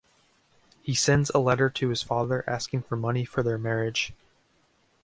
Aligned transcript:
He 0.81 0.95
sends 0.95 1.29
a 1.29 1.37
letter 1.37 1.69
to 1.69 1.89
his 1.89 2.01
father 2.01 2.43
asking 2.47 2.81
for 2.81 2.95
money 2.95 3.23
for 3.23 3.43
their 3.43 3.59
marriage. 3.59 4.13